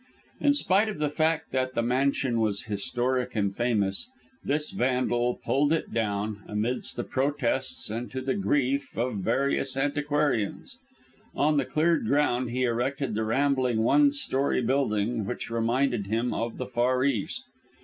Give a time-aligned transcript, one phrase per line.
[0.39, 4.09] In spite of the fact that the mansion was historic and famous,
[4.43, 10.79] this Vandal pulled it down, amidst the protests and to the grief of various antiquarians.
[11.35, 16.57] On the cleared ground he erected the rambling one storey building which reminded him of
[16.57, 17.43] the Far East.